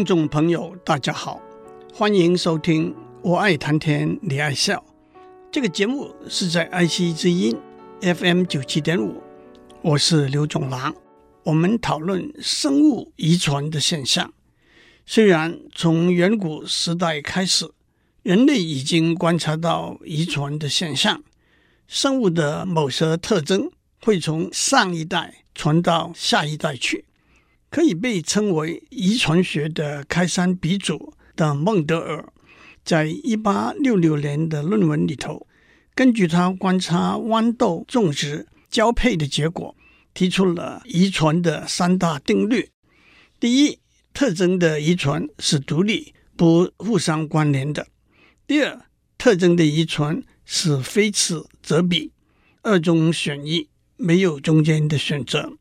[0.00, 1.38] 听众朋友，大家好，
[1.92, 4.82] 欢迎收听《我爱谈天，你爱笑》
[5.52, 7.54] 这个节目是在爱惜之音
[8.00, 9.22] FM 九七点五，
[9.82, 10.94] 我是刘总郎。
[11.42, 14.32] 我们讨论生物遗传的现象。
[15.04, 17.70] 虽然从远古时代开始，
[18.22, 21.22] 人类已经观察到遗传的现象，
[21.86, 27.04] 生物的某些特征会从上一代传到下一代去。
[27.70, 32.32] 可以被称为遗传学的开山鼻祖的孟德尔，
[32.84, 35.46] 在一八六六年的论文里头，
[35.94, 39.76] 根据他观察豌豆种植交配的结果，
[40.12, 42.70] 提出了遗传的三大定律：
[43.38, 43.78] 第一，
[44.12, 47.84] 特征的遗传是独立不互相关联的；
[48.48, 52.10] 第二，特征的遗传是非此则彼，
[52.62, 55.52] 二中选一，没有中间的选择；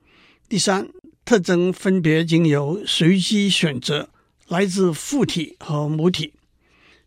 [0.50, 0.90] 第三。
[1.30, 4.10] 特征分别经由随机选择，
[4.48, 6.34] 来自父体和母体。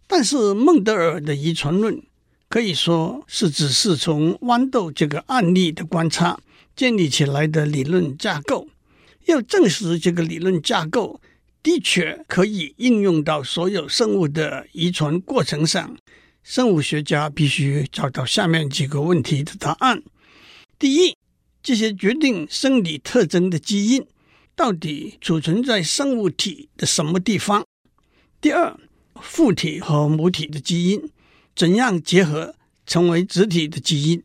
[0.06, 2.00] 但是孟德尔的遗传论
[2.48, 6.38] 可以说是只是从豌豆这个案例的观察
[6.76, 8.68] 建立起来的理论架构。
[9.24, 11.20] 要证实这个理论架构
[11.60, 15.96] 的确可以应用到所有生物的遗传过程上，
[16.44, 20.00] 生物学家必须找到下面几个问题的答案：
[20.78, 21.16] 第一，
[21.60, 24.06] 这些决定生理特征的基因。
[24.62, 27.64] 到底储存在生物体的什么地方？
[28.40, 28.78] 第二，
[29.20, 31.10] 父体和母体的基因
[31.52, 32.54] 怎样结合
[32.86, 34.22] 成为子体的基因？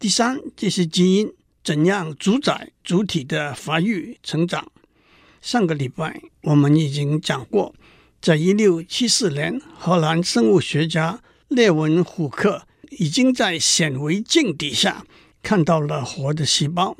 [0.00, 1.32] 第三，这些基因
[1.62, 4.72] 怎样主宰主体的发育成长？
[5.40, 7.72] 上个礼拜我们已经讲过，
[8.20, 12.66] 在一六七四年，荷兰生物学家列文虎克
[12.98, 15.06] 已经在显微镜底下
[15.44, 16.96] 看到了活的细胞。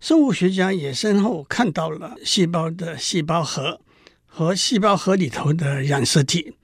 [0.00, 3.82] 生物学家也先后看到了细胞的细胞核
[4.24, 6.54] 和细胞核里头的染色体。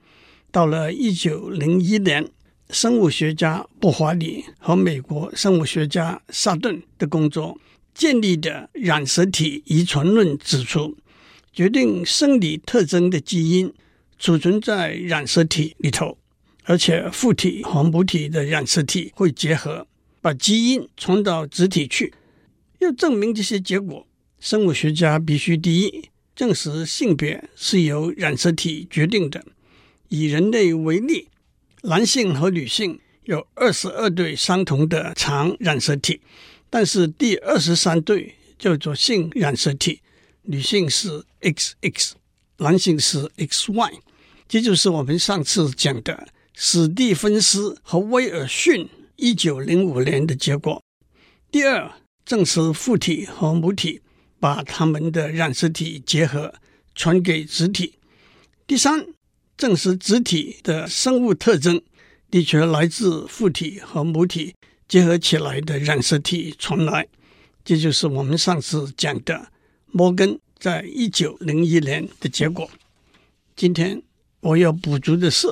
[0.51, 2.27] 到了一九零一年，
[2.71, 7.59] 生物学家布华里和美国生物学家萨顿的工作
[7.93, 10.97] 建立的染色体遗传论指出，
[11.53, 13.71] 决定生理特征的基因
[14.17, 16.17] 储存在染色体里头，
[16.63, 19.85] 而且父体和母体的染色体会结合，
[20.21, 22.11] 把基因传到子体去。
[22.79, 24.05] 要证明这些结果，
[24.39, 29.43] 生物学家必须第一证实性别是由染色体决定的。
[30.09, 31.27] 以人类为例，
[31.83, 36.21] 男性和女性有二十二对相同的长染色体，
[36.69, 40.01] 但是第二十三对叫做性染色体，
[40.43, 42.11] 女性是 XX，
[42.57, 43.93] 男性是 XY。
[44.47, 50.81] 这就是我们上次讲的史蒂芬斯和威尔逊一九零五年的结果。
[51.51, 51.91] 第二。
[52.27, 54.01] 证实父体和母体
[54.37, 56.53] 把他们的染色体结合
[56.93, 57.93] 传给子体。
[58.67, 59.07] 第三，
[59.55, 61.81] 证实子体的生物特征
[62.29, 64.53] 的确来自父体和母体
[64.89, 67.07] 结合起来的染色体传来。
[67.63, 69.47] 这就是我们上次讲的
[69.93, 72.69] 摩根在一九零一年的结果。
[73.55, 74.01] 今天
[74.41, 75.47] 我要补足的是，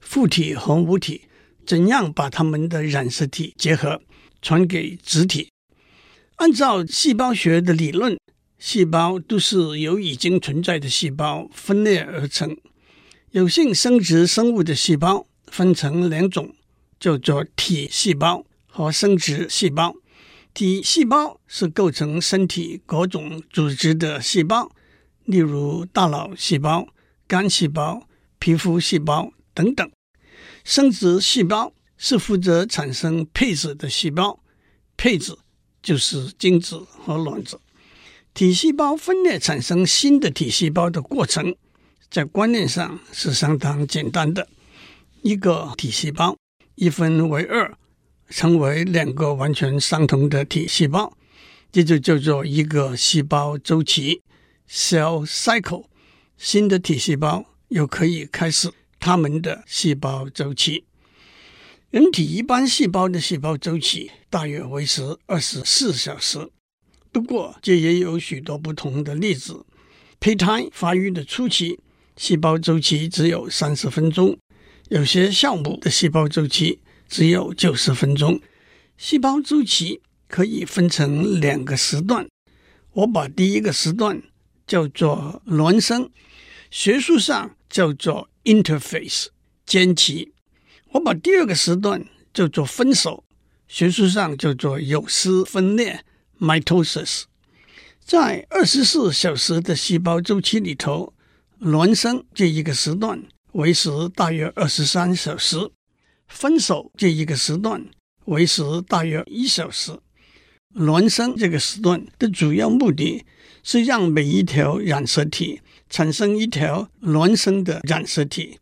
[0.00, 1.22] 父体和母体
[1.64, 4.02] 怎样把他们的染色体结合
[4.42, 5.48] 传给子体。
[6.40, 8.18] 按照细胞学的理论，
[8.58, 12.56] 细胞都是由已经存在的细胞分裂而成。
[13.32, 16.54] 有性生殖生物的细胞分成两种，
[16.98, 19.94] 叫做体细胞和生殖细胞。
[20.54, 24.72] 体细胞是构成身体各种组织的细胞，
[25.26, 26.88] 例如大脑细胞、
[27.28, 28.08] 肝细胞、
[28.38, 29.90] 皮肤细胞等等。
[30.64, 34.40] 生殖细胞是负责产生配子的细胞，
[34.96, 35.38] 配子。
[35.82, 37.58] 就是精子和卵子，
[38.34, 41.54] 体细胞分裂产生新的体细胞的过程，
[42.10, 44.48] 在观念上是相当简单的。
[45.22, 46.36] 一个体细胞
[46.74, 47.74] 一分为二，
[48.28, 51.16] 成为两个完全相同的体细胞，
[51.72, 54.22] 这就叫做一个细胞周期
[54.68, 55.84] （cell cycle）。
[56.38, 60.84] 新的体细胞又可以开始它们的细胞周期。
[61.90, 66.48] 人体一般细胞的细胞周期大约维持二十四小时，
[67.10, 69.66] 不过这也有许多不同的例子。
[70.20, 71.80] 胚胎发育的初期，
[72.16, 74.36] 细胞周期只有三十分钟；
[74.88, 76.78] 有些酵母的细胞周期
[77.08, 78.40] 只有九十分钟。
[78.96, 82.28] 细胞周期可以分成两个时段，
[82.92, 84.22] 我把第一个时段
[84.64, 86.08] 叫做孪生，
[86.70, 89.26] 学术上叫做 interphase
[89.66, 90.32] 间期。
[90.92, 92.04] 我把第二个时段
[92.34, 93.22] 叫做分手，
[93.68, 96.04] 学术上叫做有丝分裂
[96.40, 97.24] （mitosis）。
[98.04, 101.12] 在二十四小时的细胞周期里头，
[101.60, 103.22] 孪生这一个时段
[103.52, 105.70] 维持大约二十三小时，
[106.26, 107.86] 分手这一个时段
[108.24, 109.92] 维持大约一小时。
[110.74, 113.24] 孪生这个时段的主要目的
[113.62, 118.58] 是让每一条染色体产生一条孪生的染色体。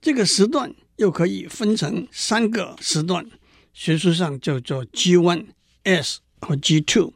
[0.00, 3.26] 这个时段又可以分成三个时段，
[3.72, 5.46] 学术上叫做 G1、
[5.84, 7.12] S 和 G2。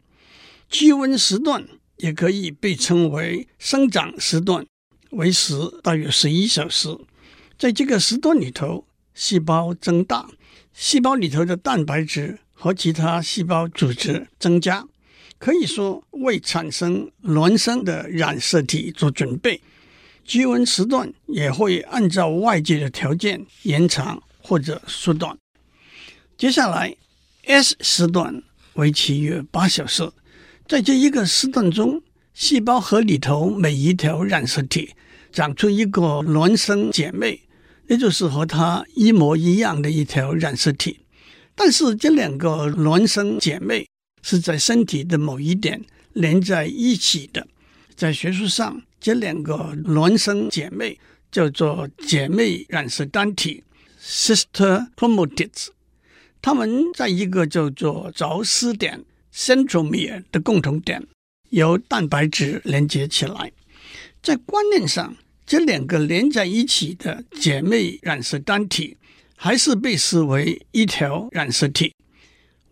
[0.70, 1.66] G1 时段
[1.96, 4.64] 也可以被称为生长时段。
[5.10, 6.88] 维持大约十一小时，
[7.58, 10.30] 在这个时段里头，细胞增大，
[10.72, 14.86] 细胞里头的蛋白质和其他细胞组织增加，
[15.38, 19.60] 可以说为产生孪生的染色体做准备。
[20.30, 25.36] G1 时段也会按照外界的条件延长或者缩短。
[26.38, 26.94] 接下来
[27.46, 28.40] S 时段
[28.74, 30.08] 为期约八小时，
[30.68, 32.00] 在这一个时段中，
[32.32, 34.90] 细胞核里头每一条染色体
[35.32, 37.40] 长出一个孪生姐妹，
[37.88, 41.00] 也就是和它一模一样的一条染色体。
[41.56, 43.84] 但是这两个孪生姐妹
[44.22, 47.48] 是在身体的某一点连在一起的。
[47.96, 49.54] 在学术上，这两个
[49.86, 50.98] 孪生姐妹
[51.32, 53.64] 叫做姐妹染色单体
[54.00, 55.68] （sister chromatids）。
[56.42, 59.02] 它们在一个叫做着丝点
[59.34, 61.02] （centromere） 的共同点。
[61.48, 63.50] 由蛋白质连接起来，
[64.22, 68.96] 在观念上，这两个连在一起的姐妹染色单体
[69.34, 71.92] 还是被视为一条染色体。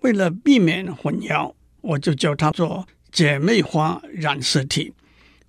[0.00, 4.92] 为了避免混淆，我就叫它做姐妹花染色体。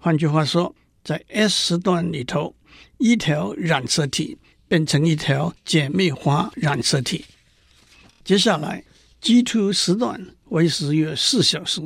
[0.01, 0.73] 换句话说，
[1.03, 2.55] 在 S 时段里头，
[2.99, 7.25] 一条染色体变成一条姐妹花染色体。
[8.23, 8.81] 接下来
[9.21, 11.81] ，G2 时段维持约四小时。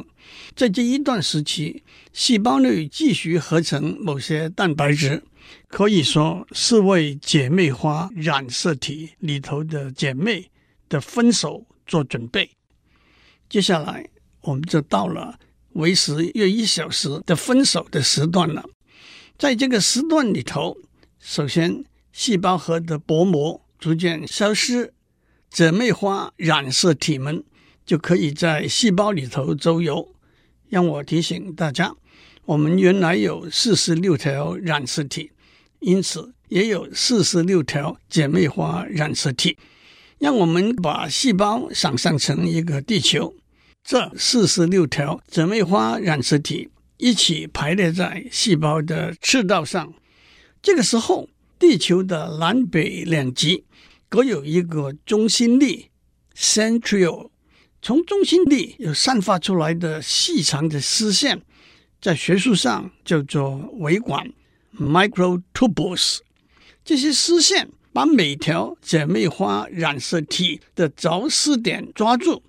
[0.55, 1.83] 在这一段时期，
[2.13, 5.23] 细胞内继续合成某些蛋白质，
[5.67, 10.51] 可以说是为姐妹花染色体里头的姐妹
[10.87, 12.47] 的分手做准备。
[13.49, 14.07] 接下来，
[14.41, 15.39] 我们就到了
[15.73, 18.65] 维持约一小时的分手的时段了。
[19.37, 20.77] 在这个时段里头，
[21.19, 24.93] 首先细胞核的薄膜逐渐消失，
[25.49, 27.43] 姐妹花染色体们
[27.85, 30.13] 就可以在细胞里头周游。
[30.69, 31.95] 让我提醒大家，
[32.45, 35.31] 我们原来有四十六条染色体，
[35.79, 39.57] 因此也有四十六条姐妹花染色体。
[40.19, 43.35] 让我们把细胞想象成一个地球，
[43.83, 49.93] 这四十六条姐妹花染色体一起排列在细胞的赤道上。
[50.61, 51.27] 这个时候，
[51.59, 53.65] 地球的南北两极
[54.07, 55.89] 各有一个中心力
[56.33, 57.29] （centriole）。
[57.81, 61.41] 从中心力有散发出来的细长的丝线，
[62.01, 64.31] 在学术上叫做微管
[64.79, 66.19] （microtubules）。
[66.85, 72.41] 这些丝线把每条姐妹花染色体的着丝点抓住，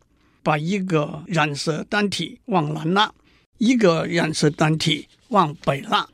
[0.45, 3.13] 把一个染色单体往南拉，
[3.59, 6.07] 一个染色单体往北拉。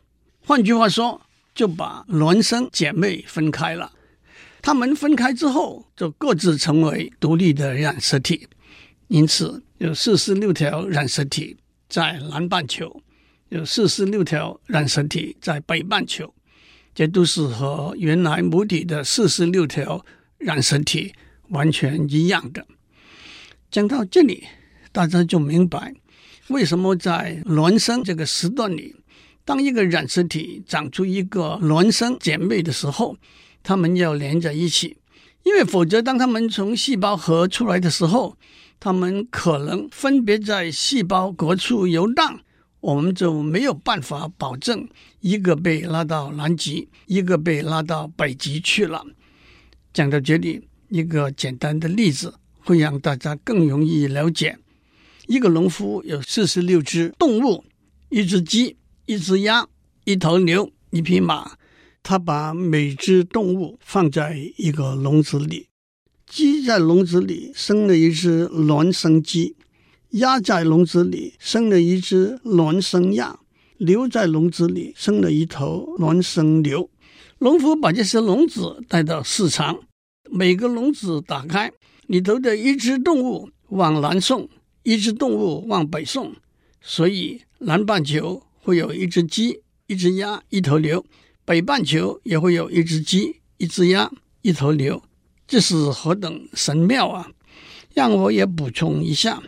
[0.46, 1.20] 换句话说，
[1.54, 3.92] 就把孪生姐妹分开了。
[4.62, 8.46] 它们分开之后，就各自成为独立的染色体。
[9.08, 11.56] 因此，有四十六条染色体
[11.88, 13.02] 在南半球，
[13.48, 16.32] 有四十六条染色体在北半球，
[16.94, 20.04] 这都是和原来母体的四十六条
[20.38, 21.12] 染色体
[21.48, 22.64] 完全一样的。
[23.70, 24.44] 讲到这里，
[24.90, 25.94] 大家就明白
[26.48, 28.96] 为什么在孪生这个时段里，
[29.44, 33.16] 当一个染色体长出一个孪生姐妹的时候，
[33.62, 34.96] 它们要连在一起，
[35.44, 38.36] 因为否则，当它们从细胞核出来的时候，
[38.80, 42.40] 它们可能分别在细胞各处游荡，
[42.80, 44.88] 我们就没有办法保证
[45.20, 49.04] 一个被拉到南极，一个被拉到北极去了。
[49.92, 52.34] 讲到这里，一个简单的例子
[52.70, 54.56] 会让大家更容易了解：
[55.26, 57.64] 一个农夫有四十六只动物，
[58.10, 59.66] 一只鸡，一只鸭，
[60.04, 61.56] 一头牛，一匹马。
[62.00, 65.66] 他把每只动物放在一个笼子里。
[66.28, 69.56] 鸡在笼子里生了一只孪生鸡，
[70.10, 73.40] 鸭在笼子里生了一只孪生鸭，
[73.78, 76.88] 牛在笼子里生了一头孪生牛。
[77.40, 79.80] 农夫把这些笼子带到市场，
[80.32, 81.72] 每个笼子打开，
[82.06, 84.48] 里头的一只动物往南送，
[84.84, 86.32] 一只动物往北送，
[86.80, 91.04] 所以南半球会有一只鸡、一只鸭、一头牛，
[91.44, 94.10] 北半球也会有一只鸡、一只鸭、
[94.42, 95.02] 一头牛。
[95.46, 97.28] 这是何等神妙啊！
[97.92, 99.42] 让我也补充一下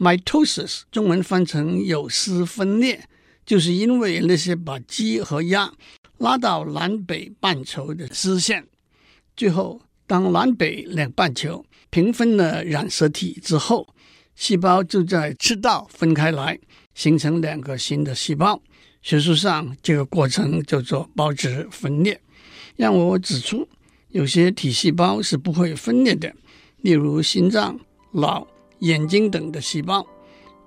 [0.00, 3.08] ，mitosis 中文翻成有丝分裂，
[3.46, 5.72] 就是因为那些把鸡和鸭
[6.18, 8.66] 拉到南北半球的丝线。
[9.36, 13.86] 最后，当南北两半球平分了染色体之后，
[14.34, 16.58] 细胞就在赤道分开来，
[16.94, 18.60] 形成两个新的细胞。
[19.02, 22.18] 学术上，这个过程叫做胞质分裂。
[22.76, 23.68] 让我指出，
[24.08, 26.32] 有些体细胞是不会分裂的，
[26.80, 27.78] 例如心脏、
[28.12, 28.46] 脑、
[28.78, 30.06] 眼睛等的细胞。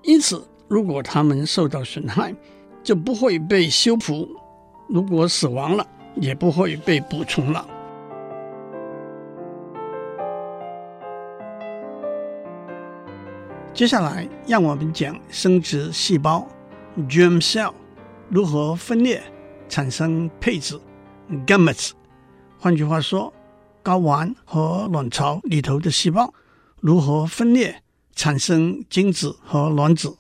[0.04, 2.36] 因此，如果它们受到损害，
[2.84, 4.28] 就不会被修复；
[4.88, 7.68] 如果死亡了，也不会被补充了。
[13.82, 16.48] 接下来，让我们讲生殖细胞
[17.10, 17.74] ，GEM cell。
[18.30, 19.24] 如何分裂
[19.68, 20.80] 产生配子
[21.48, 21.90] gametes？
[22.60, 23.34] 换句话说，
[23.84, 26.32] 睾丸和卵巢里头的细胞
[26.80, 27.82] 如何分裂
[28.14, 30.16] 产生精子和卵子？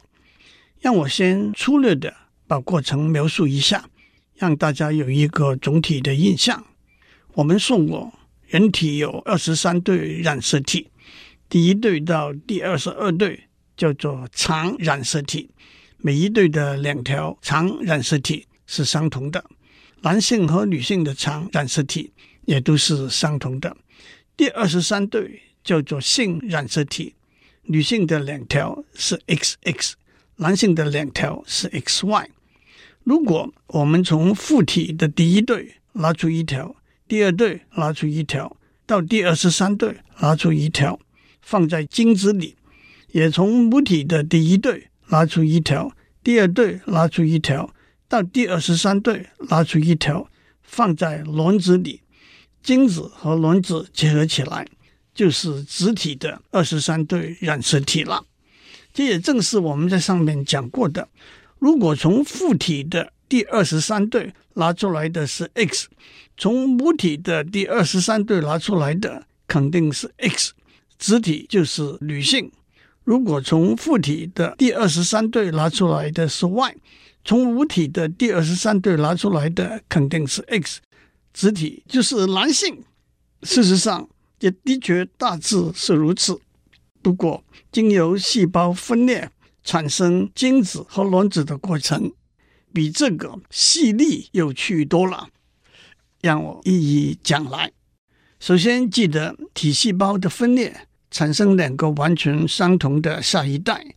[0.79, 2.11] 让我先粗略的
[2.47, 3.85] 把过程描述一下，
[4.33, 6.65] 让大家有一个总体的印象。
[7.35, 8.11] 我们说过，
[8.47, 10.89] 人体有二十三对染色体，
[11.47, 13.43] 第一对到第二十二对
[13.81, 15.49] 叫做常染色体。
[15.97, 19.43] 每一对的两条常染色体是相同的，
[20.01, 22.11] 男性和女性的常染色体
[22.45, 23.75] 也都是相同的。
[24.37, 27.15] 第二十三对叫做性染色体，
[27.63, 29.93] 女性的两条是 XX，
[30.35, 32.27] 男性的两条是 XY。
[33.03, 36.75] 如果我们从父体的第一对拿出一条，
[37.07, 40.99] 第二对拿出一条，到第二十三对拿出一条，
[41.41, 42.55] 放在精子里，
[43.11, 44.87] 也从母体的第一对。
[45.11, 45.91] 拿出一条，
[46.23, 47.69] 第二对拿出一条，
[48.07, 50.29] 到第二十三对拿出一条，
[50.63, 51.99] 放在卵子里，
[52.63, 54.65] 精子和卵子结合起来，
[55.13, 58.23] 就是子体的二十三对染色体了。
[58.93, 61.09] 这也正是我们在上面讲过的，
[61.59, 65.89] 如果从父体的第二十三对拿出来的是 X，
[66.37, 70.53] 从母体的第二十三对拿出来的肯定是 X，
[70.97, 72.49] 子体就是女性。
[73.03, 76.75] 如果从父体的第二十三对拿出来的是 Y，
[77.25, 80.81] 从母体的第二十三对拿出来的肯定是 X，
[81.33, 82.83] 子体就是男性。
[83.43, 84.07] 事实上，
[84.39, 86.39] 也的确大致是如此。
[87.01, 89.31] 不过，经由细胞分裂
[89.63, 92.11] 产生精子和卵子的过程，
[92.71, 95.29] 比这个细腻有趣多了。
[96.21, 97.71] 让我一一讲来。
[98.39, 100.87] 首先，记得体细胞的分裂。
[101.11, 103.95] 产生两个完全相同的下一代，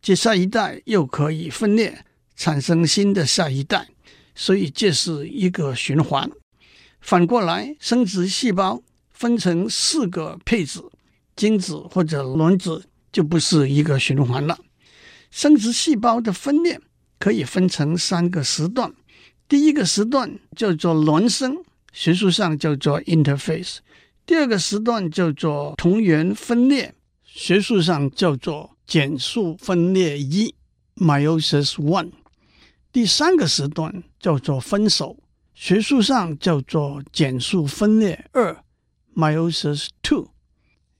[0.00, 2.04] 这下一代又可以分裂
[2.36, 3.88] 产生新的下一代，
[4.34, 6.30] 所以这是一个循环。
[7.00, 10.84] 反过来，生殖细胞分成四个配子，
[11.34, 14.56] 精子或者卵子就不是一个循环了。
[15.32, 16.80] 生殖细胞的分裂
[17.18, 18.92] 可以分成三个时段，
[19.48, 21.56] 第一个时段叫做卵生，
[21.92, 23.78] 学术上叫做 interphase。
[24.24, 30.54] 第二个时段叫做同源分裂，学术上叫做减数分裂一
[30.96, 32.12] （meiosis one）。
[32.92, 35.16] 第三个时段叫做分手，
[35.54, 38.62] 学术上叫做减数分裂二
[39.16, 40.28] （meiosis two）。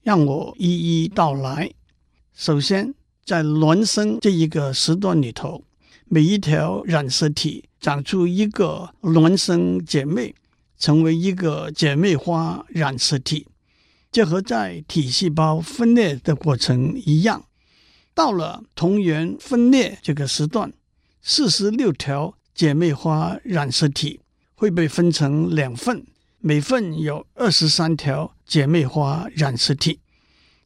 [0.01, 1.71] 让我一一道来。
[2.33, 5.63] 首先，在孪生这一个时段里头，
[6.09, 10.35] 每一条染色体长出一个孪生姐妹。
[10.83, 13.47] 成为一个姐妹花染色体，
[14.11, 17.45] 就和在体细胞分裂的过程一样。
[18.13, 20.73] 到了同源分裂这个时段，
[21.21, 24.19] 四十六条姐妹花染色体
[24.55, 26.05] 会被分成两份，
[26.39, 30.01] 每份有二十三条姐妹花染色体。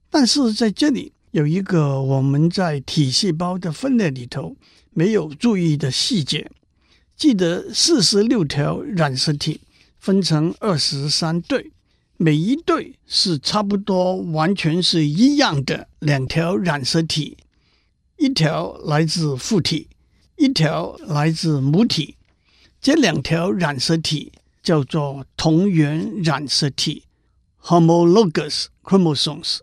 [0.09, 4.55] 但是在这里有一个我们在体细胞的分裂里头
[4.89, 6.49] 没有注意的细节，
[7.15, 9.61] 记得四十六条染色体。
[9.99, 11.71] 分成二十三对，
[12.17, 17.37] 每一对是差不多完全是一样的两条染色体，
[18.17, 19.87] 一条来自父体，
[20.37, 22.15] 一条来自母体。
[22.79, 24.31] 这两条染色体
[24.63, 27.03] 叫做同源染色体
[27.61, 29.59] （homologous chromosomes）。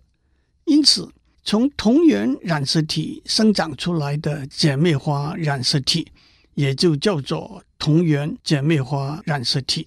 [0.64, 1.09] 因此，
[1.43, 6.11] 从同源染色体生长出来的姐妹花染色体，
[6.55, 9.87] 也就叫做同源姐妹花染色体。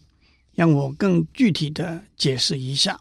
[0.57, 2.99] 让我更具体的解释一下，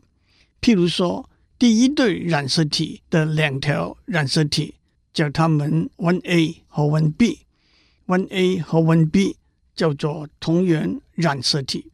[0.61, 1.27] 譬如说，
[1.59, 4.75] 第一对染色体的两条染色体
[5.15, 9.39] 叫它们 one A 和 one B，one A 和 one B
[9.75, 11.91] 叫做同源染色体。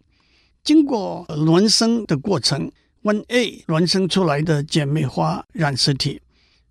[0.64, 2.72] 经过孪生的过程
[3.04, 6.20] ，one A 孪生出来的姐妹花染色体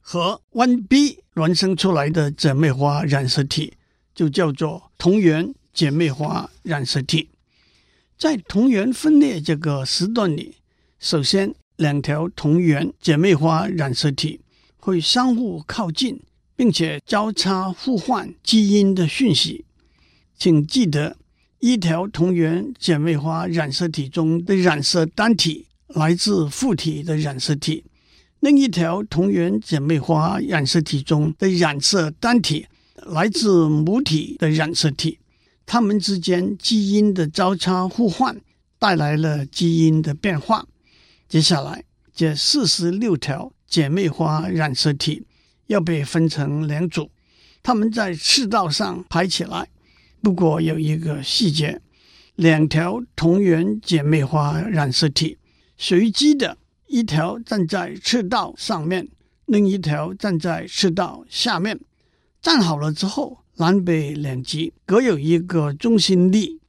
[0.01, 3.71] 和 one B 孪生出来的姐妹花染色体
[4.13, 7.29] 就叫做同源姐妹花染色体。
[8.22, 10.58] 在同源分裂这个时段里，
[11.00, 14.40] 首先两条同源姐妹花染色体
[14.78, 16.22] 会相互靠近，
[16.56, 19.66] 并且交叉互换基因的讯息。
[20.38, 21.18] 请记得，
[21.62, 27.84] 一条同源姐妹花染色体中的染色单体来自父体的染色体。
[28.42, 35.18] 另一条同源姐妹花染色体中的染色单体来自母体的染色体，
[35.72, 38.42] 它们之间基因的交叉互换
[38.78, 40.68] 带来了基因的变化。
[41.30, 45.24] 接下来，这四十六条姐妹花染色体
[45.68, 47.10] 要被分成两组，
[47.63, 49.70] 它们在赤道上排起来。
[50.22, 51.80] 不过有一个细节，
[52.36, 55.38] 两条同源姐妹花染色体
[55.78, 56.58] 随机的。
[56.88, 59.08] 一条站在赤道上面，
[59.46, 61.80] 另一条站在赤道下面。
[62.42, 66.60] 站好了之后，南北两极各有一个中心力，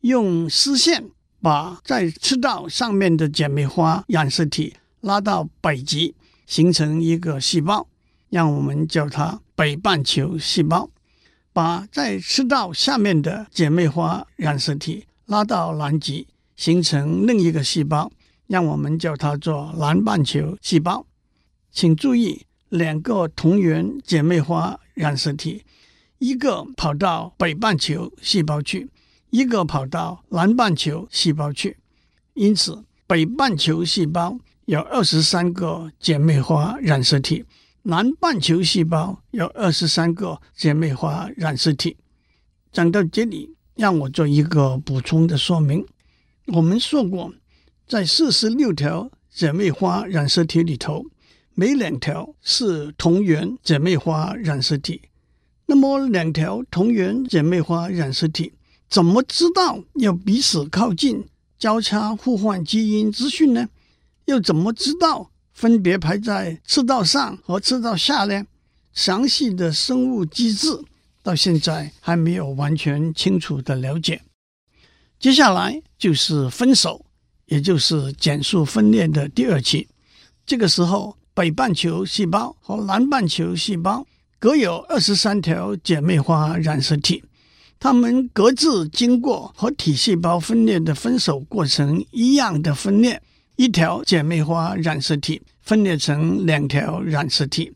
[0.00, 6.14] 用丝线把在赤道上面的姐妹花染色体拉到北极，
[6.46, 7.86] 形成一个细胞，
[8.30, 10.90] 让我们叫它北半球细胞；
[11.52, 16.26] 把在赤道下面的姐妹花染色体拉到南极，
[16.56, 18.10] 形成另一个细胞。
[18.48, 21.04] 让我们叫它做南半球细胞。
[21.70, 25.62] 请注意，两个同源姐妹花染色体，
[26.18, 28.88] 一个跑到北半球细胞去，
[29.30, 31.76] 一个跑到南半球细胞去。
[32.34, 37.44] 因此，北半球细胞有二十三个姐妹花染色体，
[37.82, 41.96] 南半球细胞有二十三个姐妹花染色体。
[42.72, 45.86] 讲到这里，让我做一个补充的说明。
[46.46, 47.32] 我们说过。
[47.86, 51.06] 在四十六条姐妹花染色体里头，
[51.54, 55.00] 每两条是同源姐妹花染色体。
[55.70, 58.54] 那么，两条同源姐妹花染色体
[58.88, 61.26] 怎么知道要彼此靠近、
[61.58, 63.68] 交叉互换基因资讯呢？
[64.24, 68.46] 又怎么知道分别排在赤道上和赤道下呢？
[68.94, 70.68] 详细的生物机制
[71.22, 74.22] 到现在还没有完全清楚的了解。
[75.20, 77.04] 接下来就是分手。
[77.50, 79.88] 也就是减数分裂的第二期，
[80.44, 84.06] 这个时候北半球细胞和南半球细胞
[84.40, 87.24] 各有二十三条姐妹花染色体，
[87.80, 93.20] 它们各自经过和体细胞分裂的分手过程一样的分裂，
[93.56, 97.72] 一条姐妹花染色体分裂成两条染色体，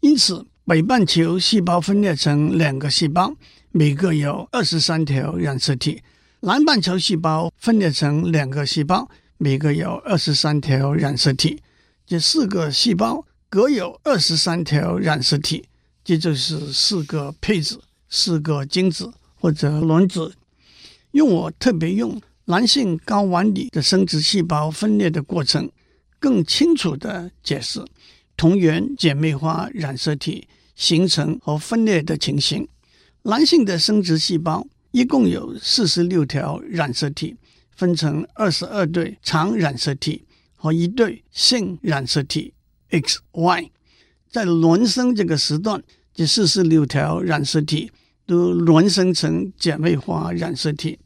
[0.00, 3.34] 因此北半球细胞分裂成两个细胞，
[3.70, 6.02] 每个有二十三条染色体。
[6.40, 11.60] 南半球细胞分裂成两个细胞，每个有二十三条染色体。
[12.06, 15.64] 这四个细胞各有二十三条染色体，
[16.06, 20.32] 这就是四个配子、四个精子或者卵子。
[21.10, 25.68] 用我特别用男性睾丸里的生殖细胞分裂的过程，
[26.20, 27.84] 更清楚地解释
[28.36, 32.68] 同源姐妹花染色体形成和分裂的情形。
[33.22, 34.64] 男性的生殖细胞。
[34.92, 37.36] 一共有四十六条染色体，
[37.76, 42.54] 分成二十二对长染色体和一对性染色体
[42.88, 43.70] X、Y。
[44.30, 45.82] 在卵生这个时段，
[46.16, 47.92] 这四十六条染色体
[48.24, 50.98] 都卵生成姐妹花染色体。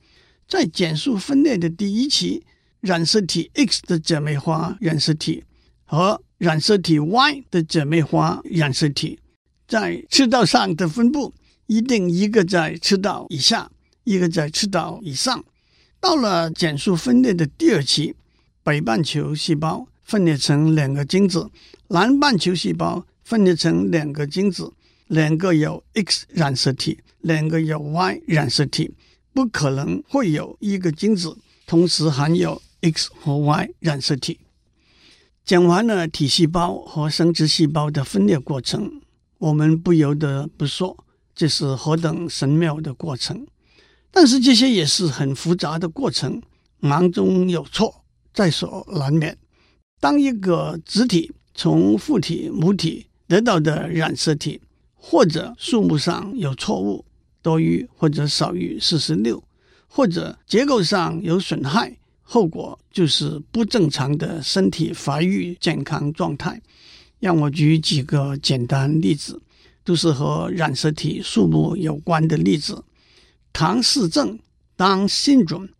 [0.47, 2.45] 在减数分裂的第一期，
[2.81, 5.43] 染色体 X 的姐妹花染色体
[5.85, 9.19] 和染色体 Y 的姐妹花染色体
[9.67, 11.35] 在赤道上的分布，
[11.67, 13.69] 一定一个在赤道以下。
[14.05, 15.45] 一个在赤道以上，
[16.01, 18.15] 到了减数分裂的第二期，
[18.63, 21.51] 北半球细胞分裂成两个精子，
[21.89, 24.73] 南半球细胞分裂成两个精子，
[25.11, 28.93] 两个有 X 染色体，两个有 Y 染色体，
[29.33, 34.39] 不可能会有一个精子同时含有 X 和 Y 染色体。
[35.45, 39.01] 讲完了体细胞和生殖细胞的分裂过程，
[39.39, 40.97] 我们不由得不说，
[41.35, 43.45] 这是何等神妙的过程。
[44.13, 46.41] 但是这些也是很复杂的过程，
[46.79, 49.37] 忙中有错，在所难免。
[49.99, 54.61] 当一个子体从父体、母体得到的染色体，
[55.03, 57.05] 或者数目上有错误，
[57.41, 59.43] 多于或者少于四十六，
[59.89, 66.61] 或者结构上有损害，后果就是不正常的身体发育健康状态。
[67.19, 69.41] 让我举几个简单例子，
[69.85, 72.85] 都是和染色体数目有关的例子。
[73.53, 74.39] 唐氏症
[74.77, 75.71] （Down syndrome）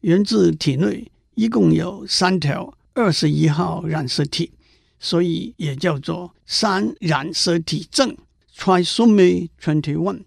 [0.00, 4.50] 源自体内一共有三条二十一号染色体，
[4.98, 8.14] 所以也叫做三染色体症
[8.56, 10.24] （Trisomy twenty one）。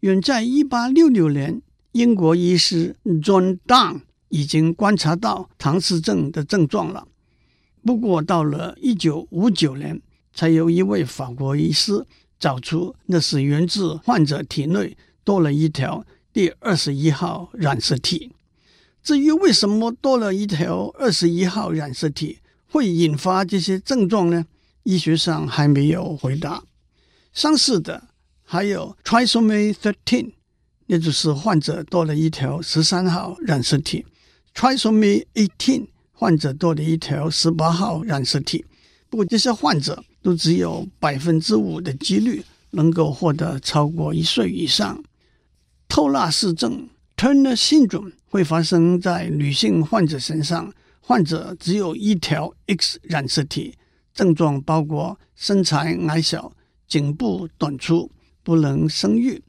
[0.00, 7.06] 远在一八六六年，英国医师 John Down 已经观察到唐氏症的症状了。
[7.84, 10.00] 不过到了一九五九年，
[10.34, 12.06] 才有一位法国医师
[12.38, 18.32] 找出那是源自患者体内多了一条第二十一号染色体。
[19.02, 24.46] 至于为什么多了一条二十一号染色体会引发这些症状呢？
[24.84, 26.64] 医学上还没有回答。
[27.32, 28.08] 相似的
[28.42, 30.32] 还有 trisomy thirteen，
[30.86, 34.04] 也就是患者多了一条十三号染色体
[34.54, 38.64] ；trisomy eighteen，患者多了一条十八号染色体。
[39.08, 45.02] 不过这些患者都只有百分之五的几率能够活得超过一岁以上。
[45.88, 48.12] 透纳氏症 （Turner syndrome）。
[48.32, 53.74] 会发生在女性患者身上，患者只有一条 X 染色体，
[54.14, 56.50] 症状包括身材矮小、
[56.92, 58.10] 颈部短粗、
[58.42, 59.42] 不能生育。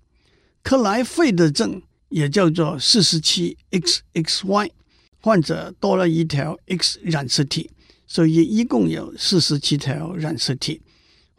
[0.62, 4.72] 克莱费德症也叫做四十七 XXY，
[5.20, 7.70] 患者多了一条 X 染色体，
[8.08, 10.82] 所以一共有四十七条染色体。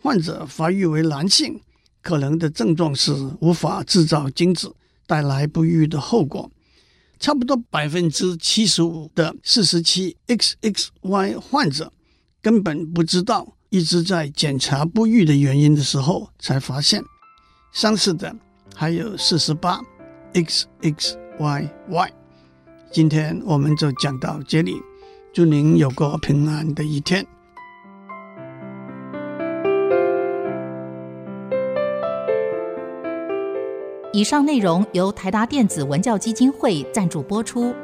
[0.02, 1.58] 患者发育为男性，
[2.02, 4.74] 可能的症状是无法制造精子，
[5.06, 6.50] 带来不育的后果。
[7.18, 11.90] 差不多百分之七十五的四十七 XXY 患者
[12.42, 17.02] 根本不知道，一直在检查不育的原因的时候才发现。
[17.72, 18.32] 相似的
[18.72, 19.80] 还有四十八
[20.32, 22.08] XXYY。
[22.92, 24.80] 今天我们就讲到这里，
[25.32, 27.26] 祝您有个平安的一天。
[34.12, 37.74] 以上内容由台达电子文教基金会赞助播出。